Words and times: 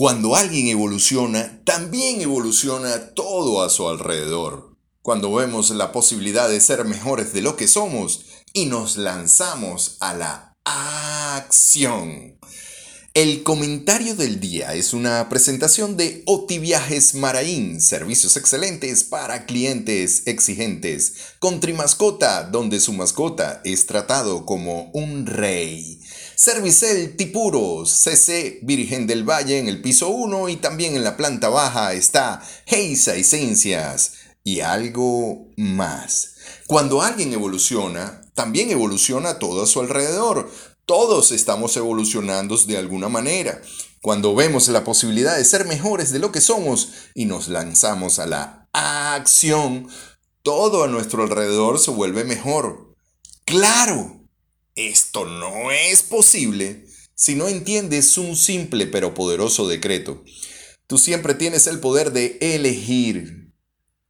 Cuando 0.00 0.34
alguien 0.34 0.68
evoluciona, 0.68 1.60
también 1.66 2.22
evoluciona 2.22 3.12
todo 3.12 3.62
a 3.62 3.68
su 3.68 3.86
alrededor. 3.86 4.74
Cuando 5.02 5.30
vemos 5.30 5.68
la 5.72 5.92
posibilidad 5.92 6.48
de 6.48 6.58
ser 6.62 6.86
mejores 6.86 7.34
de 7.34 7.42
lo 7.42 7.54
que 7.54 7.68
somos 7.68 8.24
y 8.54 8.64
nos 8.64 8.96
lanzamos 8.96 9.98
a 10.00 10.14
la 10.14 10.56
acción. 10.64 12.38
El 13.12 13.42
comentario 13.42 14.14
del 14.14 14.40
día 14.40 14.72
es 14.72 14.94
una 14.94 15.28
presentación 15.28 15.98
de 15.98 16.22
Oti 16.24 16.58
Viajes 16.58 17.14
Maraín, 17.14 17.82
servicios 17.82 18.38
excelentes 18.38 19.04
para 19.04 19.44
clientes 19.44 20.22
exigentes, 20.24 21.14
con 21.40 21.60
Trimascota, 21.60 22.44
donde 22.44 22.80
su 22.80 22.94
mascota 22.94 23.60
es 23.64 23.84
tratado 23.84 24.46
como 24.46 24.90
un 24.94 25.26
rey. 25.26 26.00
Servicel 26.42 27.16
Tipuros, 27.18 27.90
CC 27.90 28.60
Virgen 28.62 29.06
del 29.06 29.28
Valle 29.28 29.58
en 29.58 29.68
el 29.68 29.82
piso 29.82 30.08
1 30.08 30.48
y 30.48 30.56
también 30.56 30.96
en 30.96 31.04
la 31.04 31.18
planta 31.18 31.50
baja 31.50 31.92
está 31.92 32.42
Heisa 32.64 33.14
Esencias 33.14 34.14
y 34.42 34.60
algo 34.60 35.48
más. 35.58 36.36
Cuando 36.66 37.02
alguien 37.02 37.34
evoluciona, 37.34 38.22
también 38.32 38.70
evoluciona 38.70 39.38
todo 39.38 39.64
a 39.64 39.66
su 39.66 39.80
alrededor. 39.80 40.50
Todos 40.86 41.30
estamos 41.30 41.76
evolucionando 41.76 42.56
de 42.56 42.78
alguna 42.78 43.10
manera. 43.10 43.60
Cuando 44.00 44.34
vemos 44.34 44.66
la 44.68 44.82
posibilidad 44.82 45.36
de 45.36 45.44
ser 45.44 45.66
mejores 45.66 46.10
de 46.10 46.20
lo 46.20 46.32
que 46.32 46.40
somos 46.40 46.88
y 47.14 47.26
nos 47.26 47.48
lanzamos 47.48 48.18
a 48.18 48.24
la 48.24 48.66
acción, 48.72 49.88
todo 50.42 50.84
a 50.84 50.88
nuestro 50.88 51.22
alrededor 51.22 51.78
se 51.78 51.90
vuelve 51.90 52.24
mejor. 52.24 52.94
Claro, 53.44 54.19
esto 54.88 55.24
no 55.24 55.70
es 55.70 56.02
posible 56.02 56.84
si 57.14 57.34
no 57.34 57.48
entiendes 57.48 58.16
un 58.16 58.36
simple 58.36 58.86
pero 58.86 59.12
poderoso 59.12 59.68
decreto. 59.68 60.24
Tú 60.86 60.98
siempre 60.98 61.34
tienes 61.34 61.66
el 61.66 61.78
poder 61.78 62.12
de 62.12 62.38
elegir. 62.40 63.52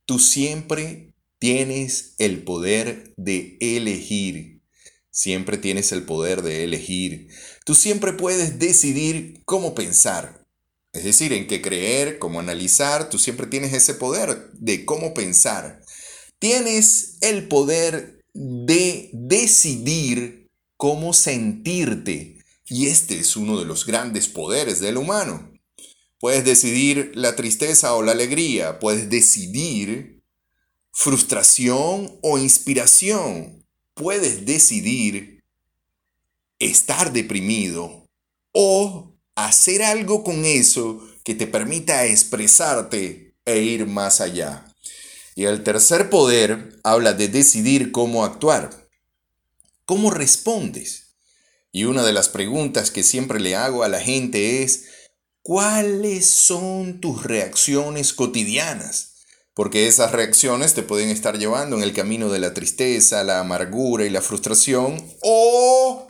Tú 0.07 0.19
siempre 0.19 1.15
tienes 1.39 2.15
el 2.19 2.45
poder 2.45 3.13
de 3.17 3.59
elegir. 3.61 4.63
Siempre 5.11 5.59
tienes 5.59 5.91
el 5.93 6.05
poder 6.05 6.43
de 6.43 6.65
elegir. 6.65 7.29
Tú 7.65 7.75
siempre 7.75 8.13
puedes 8.13 8.59
decidir 8.59 9.43
cómo 9.45 9.75
pensar. 9.75 10.47
Es 10.93 11.05
decir, 11.05 11.33
en 11.33 11.47
qué 11.47 11.61
creer, 11.61 12.19
cómo 12.19 12.41
analizar. 12.41 13.11
Tú 13.11 13.19
siempre 13.19 13.47
tienes 13.47 13.73
ese 13.73 13.95
poder 13.95 14.51
de 14.53 14.85
cómo 14.85 15.15
pensar. 15.15 15.83
Tienes 16.39 17.19
el 17.21 17.49
poder 17.49 18.25
de 18.35 19.11
decidir 19.13 20.40
cómo 20.81 21.13
sentirte. 21.13 22.39
Y 22.65 22.87
este 22.87 23.19
es 23.19 23.37
uno 23.37 23.59
de 23.59 23.67
los 23.67 23.85
grandes 23.85 24.29
poderes 24.29 24.81
del 24.81 24.97
humano. 24.97 25.53
Puedes 26.19 26.43
decidir 26.43 27.13
la 27.15 27.37
tristeza 27.37 27.95
o 27.95 28.03
la 28.03 28.13
alegría, 28.13 28.79
puedes 28.79 29.11
decidir 29.11 30.23
frustración 30.91 32.19
o 32.23 32.39
inspiración, 32.39 33.67
puedes 33.93 34.47
decidir 34.47 35.45
estar 36.59 37.13
deprimido 37.13 38.07
o 38.53 39.15
hacer 39.35 39.83
algo 39.83 40.25
con 40.25 40.47
eso 40.47 41.07
que 41.25 41.35
te 41.35 41.47
permita 41.47 42.07
expresarte 42.07 43.37
e 43.45 43.59
ir 43.61 43.87
más 43.87 44.23
allá. 44.23 44.65
Y 45.35 45.45
el 45.45 45.63
tercer 45.63 46.09
poder 46.09 46.81
habla 46.85 47.13
de 47.13 47.29
decidir 47.29 47.93
cómo 47.93 48.25
actuar. 48.25 48.80
¿Cómo 49.91 50.13
respondes? 50.13 51.17
Y 51.73 51.83
una 51.83 52.05
de 52.05 52.13
las 52.13 52.29
preguntas 52.29 52.93
que 52.93 53.03
siempre 53.03 53.41
le 53.41 53.57
hago 53.57 53.83
a 53.83 53.89
la 53.89 53.99
gente 53.99 54.63
es, 54.63 54.85
¿cuáles 55.43 56.31
son 56.31 57.01
tus 57.01 57.25
reacciones 57.25 58.13
cotidianas? 58.13 59.25
Porque 59.53 59.89
esas 59.89 60.13
reacciones 60.13 60.75
te 60.75 60.85
pueden 60.85 61.09
estar 61.09 61.39
llevando 61.39 61.77
en 61.77 61.83
el 61.83 61.93
camino 61.93 62.31
de 62.31 62.39
la 62.39 62.55
tristeza, 62.55 63.25
la 63.25 63.41
amargura 63.41 64.05
y 64.05 64.11
la 64.11 64.23
frustración 64.23 65.05
o 65.23 66.07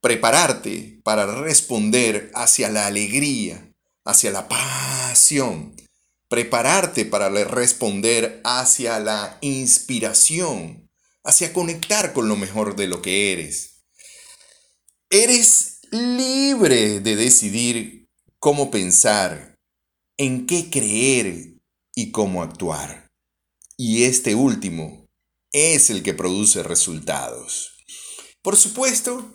prepararte 0.00 0.98
para 1.04 1.26
responder 1.26 2.30
hacia 2.34 2.70
la 2.70 2.86
alegría, 2.86 3.70
hacia 4.06 4.30
la 4.30 4.48
pasión, 4.48 5.76
prepararte 6.30 7.04
para 7.04 7.28
responder 7.28 8.40
hacia 8.44 8.98
la 8.98 9.36
inspiración 9.42 10.83
hacia 11.24 11.52
conectar 11.52 12.12
con 12.12 12.28
lo 12.28 12.36
mejor 12.36 12.76
de 12.76 12.86
lo 12.86 13.02
que 13.02 13.32
eres. 13.32 13.82
Eres 15.10 15.80
libre 15.90 17.00
de 17.00 17.16
decidir 17.16 18.08
cómo 18.38 18.70
pensar, 18.70 19.56
en 20.18 20.46
qué 20.46 20.70
creer 20.70 21.58
y 21.94 22.12
cómo 22.12 22.42
actuar. 22.42 23.08
Y 23.76 24.04
este 24.04 24.34
último 24.34 25.06
es 25.52 25.90
el 25.90 26.02
que 26.02 26.14
produce 26.14 26.62
resultados. 26.62 27.70
Por 28.42 28.56
supuesto, 28.56 29.32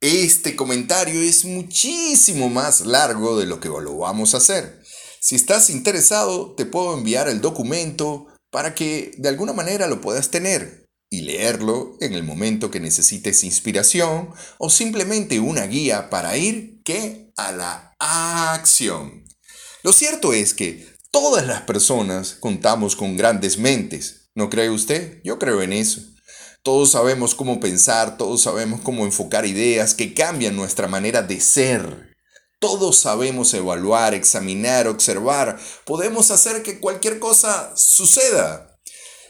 este 0.00 0.54
comentario 0.54 1.20
es 1.20 1.44
muchísimo 1.44 2.48
más 2.48 2.82
largo 2.82 3.38
de 3.38 3.46
lo 3.46 3.58
que 3.58 3.68
lo 3.68 3.98
vamos 3.98 4.34
a 4.34 4.36
hacer. 4.36 4.82
Si 5.20 5.34
estás 5.34 5.70
interesado, 5.70 6.54
te 6.54 6.66
puedo 6.66 6.96
enviar 6.96 7.28
el 7.28 7.40
documento 7.40 8.28
para 8.50 8.74
que 8.74 9.12
de 9.18 9.28
alguna 9.28 9.52
manera 9.52 9.88
lo 9.88 10.00
puedas 10.00 10.30
tener 10.30 10.85
y 11.10 11.22
leerlo 11.22 11.96
en 12.00 12.14
el 12.14 12.22
momento 12.22 12.70
que 12.70 12.80
necesites 12.80 13.44
inspiración 13.44 14.30
o 14.58 14.70
simplemente 14.70 15.40
una 15.40 15.66
guía 15.66 16.10
para 16.10 16.36
ir 16.36 16.82
que 16.84 17.32
a 17.36 17.52
la 17.52 17.94
acción. 17.98 19.24
Lo 19.82 19.92
cierto 19.92 20.32
es 20.32 20.54
que 20.54 20.86
todas 21.10 21.46
las 21.46 21.62
personas 21.62 22.36
contamos 22.40 22.96
con 22.96 23.16
grandes 23.16 23.58
mentes, 23.58 24.30
¿no 24.34 24.50
cree 24.50 24.70
usted? 24.70 25.20
Yo 25.24 25.38
creo 25.38 25.62
en 25.62 25.72
eso. 25.72 26.00
Todos 26.62 26.90
sabemos 26.90 27.36
cómo 27.36 27.60
pensar, 27.60 28.16
todos 28.16 28.42
sabemos 28.42 28.80
cómo 28.80 29.04
enfocar 29.04 29.46
ideas 29.46 29.94
que 29.94 30.14
cambian 30.14 30.56
nuestra 30.56 30.88
manera 30.88 31.22
de 31.22 31.40
ser. 31.40 32.16
Todos 32.58 32.96
sabemos 32.96 33.54
evaluar, 33.54 34.14
examinar, 34.14 34.88
observar. 34.88 35.60
Podemos 35.84 36.32
hacer 36.32 36.64
que 36.64 36.80
cualquier 36.80 37.20
cosa 37.20 37.72
suceda 37.76 38.65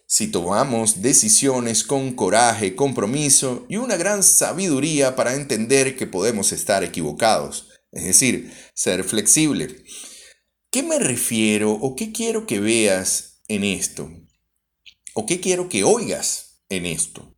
si 0.06 0.28
tomamos 0.28 1.02
decisiones 1.02 1.82
con 1.82 2.14
coraje, 2.14 2.76
compromiso 2.76 3.66
y 3.68 3.76
una 3.76 3.96
gran 3.96 4.22
sabiduría 4.22 5.16
para 5.16 5.34
entender 5.34 5.96
que 5.96 6.06
podemos 6.06 6.52
estar 6.52 6.84
equivocados, 6.84 7.68
es 7.90 8.04
decir, 8.04 8.52
ser 8.72 9.02
flexible. 9.02 9.84
¿Qué 10.70 10.82
me 10.82 10.98
refiero 10.98 11.72
o 11.72 11.96
qué 11.96 12.12
quiero 12.12 12.46
que 12.46 12.60
veas 12.60 13.42
en 13.48 13.64
esto? 13.64 14.08
¿O 15.14 15.26
qué 15.26 15.40
quiero 15.40 15.68
que 15.68 15.82
oigas 15.82 16.60
en 16.68 16.86
esto? 16.86 17.34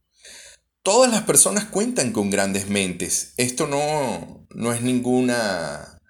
Todas 0.82 1.10
las 1.10 1.22
personas 1.22 1.66
cuentan 1.66 2.12
con 2.12 2.30
grandes 2.30 2.68
mentes. 2.68 3.34
Esto 3.36 3.66
no, 3.66 4.46
no 4.54 4.72
es 4.72 4.82
ninguna... 4.82 6.00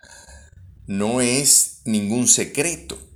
no 0.86 1.20
es 1.20 1.82
ningún 1.84 2.28
secreto. 2.28 3.07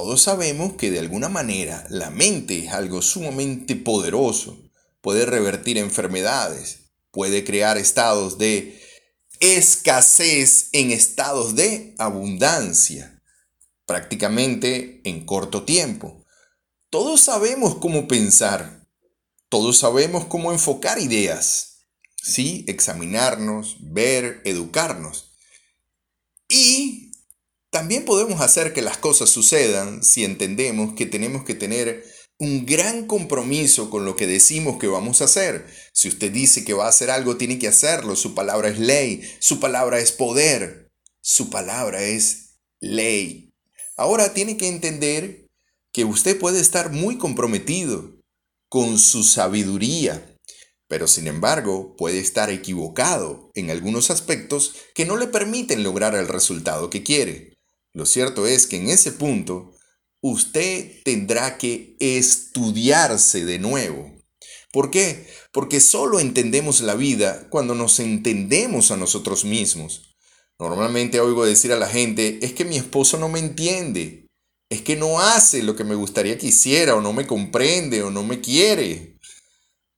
Todos 0.00 0.22
sabemos 0.22 0.74
que 0.74 0.92
de 0.92 1.00
alguna 1.00 1.28
manera 1.28 1.84
la 1.90 2.08
mente 2.08 2.56
es 2.60 2.72
algo 2.72 3.02
sumamente 3.02 3.74
poderoso, 3.74 4.70
puede 5.00 5.26
revertir 5.26 5.76
enfermedades, 5.76 6.92
puede 7.10 7.42
crear 7.42 7.76
estados 7.76 8.38
de 8.38 8.80
escasez 9.40 10.68
en 10.70 10.92
estados 10.92 11.56
de 11.56 11.96
abundancia, 11.98 13.20
prácticamente 13.86 15.00
en 15.02 15.26
corto 15.26 15.64
tiempo. 15.64 16.24
Todos 16.90 17.20
sabemos 17.22 17.74
cómo 17.74 18.06
pensar, 18.06 18.86
todos 19.48 19.78
sabemos 19.78 20.26
cómo 20.26 20.52
enfocar 20.52 21.00
ideas, 21.00 21.88
¿sí? 22.22 22.64
examinarnos, 22.68 23.78
ver, 23.80 24.42
educarnos. 24.44 25.32
Y 26.48 27.07
también 27.70 28.04
podemos 28.04 28.40
hacer 28.40 28.72
que 28.72 28.82
las 28.82 28.98
cosas 28.98 29.30
sucedan 29.30 30.02
si 30.02 30.24
entendemos 30.24 30.94
que 30.94 31.06
tenemos 31.06 31.44
que 31.44 31.54
tener 31.54 32.04
un 32.38 32.66
gran 32.66 33.06
compromiso 33.06 33.90
con 33.90 34.04
lo 34.04 34.14
que 34.16 34.26
decimos 34.26 34.78
que 34.78 34.86
vamos 34.86 35.20
a 35.20 35.24
hacer. 35.24 35.66
Si 35.92 36.08
usted 36.08 36.30
dice 36.30 36.64
que 36.64 36.72
va 36.72 36.86
a 36.86 36.90
hacer 36.90 37.10
algo, 37.10 37.36
tiene 37.36 37.58
que 37.58 37.68
hacerlo. 37.68 38.14
Su 38.16 38.34
palabra 38.34 38.68
es 38.68 38.78
ley, 38.78 39.28
su 39.40 39.58
palabra 39.58 39.98
es 39.98 40.12
poder, 40.12 40.88
su 41.20 41.50
palabra 41.50 42.02
es 42.02 42.58
ley. 42.80 43.50
Ahora 43.96 44.32
tiene 44.32 44.56
que 44.56 44.68
entender 44.68 45.46
que 45.92 46.04
usted 46.04 46.38
puede 46.38 46.60
estar 46.60 46.92
muy 46.92 47.18
comprometido 47.18 48.20
con 48.68 48.98
su 48.98 49.24
sabiduría, 49.24 50.36
pero 50.86 51.08
sin 51.08 51.26
embargo 51.26 51.96
puede 51.96 52.20
estar 52.20 52.50
equivocado 52.50 53.50
en 53.54 53.70
algunos 53.70 54.10
aspectos 54.10 54.74
que 54.94 55.06
no 55.06 55.16
le 55.16 55.26
permiten 55.26 55.82
lograr 55.82 56.14
el 56.14 56.28
resultado 56.28 56.88
que 56.88 57.02
quiere. 57.02 57.57
Lo 57.98 58.06
cierto 58.06 58.46
es 58.46 58.68
que 58.68 58.76
en 58.76 58.90
ese 58.90 59.10
punto 59.10 59.74
usted 60.20 61.02
tendrá 61.02 61.58
que 61.58 61.96
estudiarse 61.98 63.44
de 63.44 63.58
nuevo. 63.58 64.22
¿Por 64.72 64.92
qué? 64.92 65.26
Porque 65.50 65.80
solo 65.80 66.20
entendemos 66.20 66.80
la 66.80 66.94
vida 66.94 67.48
cuando 67.50 67.74
nos 67.74 67.98
entendemos 67.98 68.92
a 68.92 68.96
nosotros 68.96 69.44
mismos. 69.44 70.14
Normalmente 70.60 71.18
oigo 71.18 71.44
decir 71.44 71.72
a 71.72 71.76
la 71.76 71.88
gente, 71.88 72.38
es 72.40 72.52
que 72.52 72.64
mi 72.64 72.76
esposo 72.76 73.18
no 73.18 73.28
me 73.28 73.40
entiende, 73.40 74.28
es 74.70 74.80
que 74.82 74.94
no 74.94 75.18
hace 75.18 75.64
lo 75.64 75.74
que 75.74 75.82
me 75.82 75.96
gustaría 75.96 76.38
que 76.38 76.46
hiciera, 76.46 76.94
o 76.94 77.00
no 77.00 77.12
me 77.12 77.26
comprende, 77.26 78.04
o 78.04 78.12
no 78.12 78.22
me 78.22 78.40
quiere. 78.40 79.18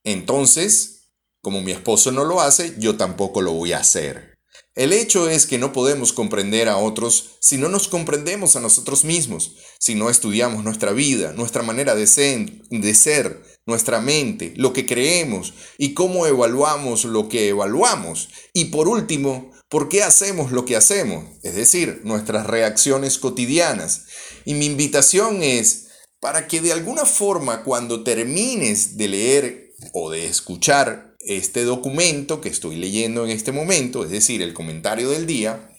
Entonces, 0.05 1.11
como 1.43 1.61
mi 1.61 1.73
esposo 1.73 2.13
no 2.13 2.25
lo 2.25 2.41
hace, 2.41 2.77
yo 2.79 2.97
tampoco 2.97 3.43
lo 3.43 3.53
voy 3.53 3.75
a 3.75 3.81
hacer. 3.81 4.30
El 4.77 4.93
hecho 4.93 5.29
es 5.29 5.47
que 5.47 5.59
no 5.59 5.73
podemos 5.73 6.13
comprender 6.13 6.69
a 6.69 6.77
otros 6.77 7.37
si 7.41 7.59
no 7.59 7.69
nos 7.69 7.89
comprendemos 7.89 8.55
a 8.55 8.61
nosotros 8.61 9.05
mismos, 9.05 9.57
si 9.81 9.97
no 9.97 10.11
estudiamos 10.11 10.63
nuestra 10.63 10.93
vida, 10.93 11.33
nuestra 11.33 11.63
manera 11.63 11.97
de 11.97 12.07
ser, 12.07 13.43
nuestra 13.67 14.01
mente, 14.01 14.55
lo 14.57 14.73
que 14.73 14.87
creemos 14.87 15.55
y 15.77 15.93
cómo 15.95 16.25
evaluamos 16.27 17.05
lo 17.05 17.29
que 17.29 17.49
evaluamos. 17.49 18.29
Y 18.53 18.67
por 18.67 18.87
último, 18.87 19.51
por 19.69 19.89
qué 19.89 20.05
hacemos 20.05 20.53
lo 20.53 20.65
que 20.65 20.77
hacemos, 20.77 21.25
es 21.43 21.57
decir, 21.57 22.03
nuestras 22.05 22.47
reacciones 22.47 23.19
cotidianas. 23.19 24.05
Y 24.45 24.55
mi 24.55 24.67
invitación 24.67 25.43
es 25.43 25.89
para 26.21 26.47
que 26.47 26.61
de 26.61 26.73
alguna 26.73 27.07
forma 27.07 27.65
cuando 27.65 28.05
termines 28.05 28.97
de 28.97 29.09
leer 29.09 29.75
o 29.93 30.11
de 30.11 30.27
escuchar 30.27 31.10
este 31.21 31.65
documento 31.65 32.41
que 32.41 32.49
estoy 32.49 32.77
leyendo 32.77 33.25
en 33.25 33.31
este 33.31 33.53
momento, 33.53 34.05
es 34.05 34.11
decir, 34.11 34.43
el 34.43 34.55
comentario 34.55 35.11
del 35.11 35.27
día, 35.27 35.71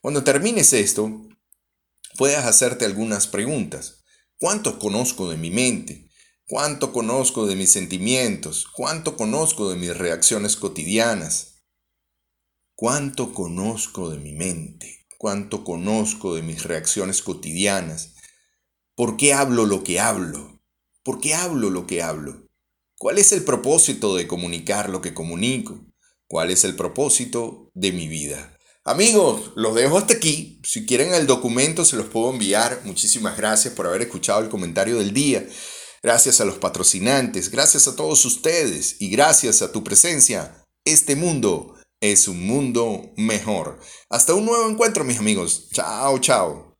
cuando 0.00 0.24
termines 0.24 0.72
esto, 0.72 1.22
puedas 2.16 2.44
hacerte 2.44 2.84
algunas 2.84 3.26
preguntas. 3.26 4.02
¿Cuánto 4.38 4.78
conozco 4.78 5.30
de 5.30 5.36
mi 5.36 5.50
mente? 5.50 6.08
¿Cuánto 6.48 6.92
conozco 6.92 7.46
de 7.46 7.54
mis 7.54 7.70
sentimientos? 7.70 8.66
¿Cuánto 8.74 9.16
conozco 9.16 9.70
de 9.70 9.76
mis 9.76 9.96
reacciones 9.96 10.56
cotidianas? 10.56 11.62
¿Cuánto 12.74 13.32
conozco 13.32 14.10
de 14.10 14.18
mi 14.18 14.32
mente? 14.32 15.06
¿Cuánto 15.18 15.62
conozco 15.62 16.34
de 16.34 16.42
mis 16.42 16.64
reacciones 16.64 17.22
cotidianas? 17.22 18.14
¿Por 18.96 19.16
qué 19.16 19.32
hablo 19.32 19.66
lo 19.66 19.84
que 19.84 20.00
hablo? 20.00 20.60
¿Por 21.04 21.20
qué 21.20 21.34
hablo 21.34 21.70
lo 21.70 21.86
que 21.86 22.02
hablo? 22.02 22.41
¿Cuál 23.02 23.18
es 23.18 23.32
el 23.32 23.42
propósito 23.42 24.14
de 24.14 24.28
comunicar 24.28 24.88
lo 24.88 25.00
que 25.00 25.12
comunico? 25.12 25.84
¿Cuál 26.28 26.52
es 26.52 26.62
el 26.62 26.76
propósito 26.76 27.68
de 27.74 27.90
mi 27.90 28.06
vida? 28.06 28.56
Amigos, 28.84 29.50
los 29.56 29.74
dejo 29.74 29.98
hasta 29.98 30.14
aquí. 30.14 30.60
Si 30.62 30.86
quieren 30.86 31.12
el 31.12 31.26
documento 31.26 31.84
se 31.84 31.96
los 31.96 32.06
puedo 32.06 32.30
enviar. 32.30 32.82
Muchísimas 32.84 33.36
gracias 33.36 33.74
por 33.74 33.88
haber 33.88 34.02
escuchado 34.02 34.38
el 34.38 34.48
comentario 34.48 34.98
del 34.98 35.12
día. 35.12 35.44
Gracias 36.00 36.40
a 36.40 36.44
los 36.44 36.58
patrocinantes, 36.58 37.50
gracias 37.50 37.88
a 37.88 37.96
todos 37.96 38.24
ustedes 38.24 38.94
y 39.00 39.10
gracias 39.10 39.62
a 39.62 39.72
tu 39.72 39.82
presencia, 39.82 40.64
este 40.84 41.16
mundo 41.16 41.74
es 42.00 42.28
un 42.28 42.46
mundo 42.46 43.10
mejor. 43.16 43.80
Hasta 44.10 44.32
un 44.32 44.46
nuevo 44.46 44.70
encuentro, 44.70 45.02
mis 45.02 45.18
amigos. 45.18 45.70
Chao, 45.72 46.20
chao. 46.20 46.71